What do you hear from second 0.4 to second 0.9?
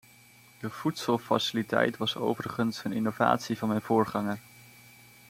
De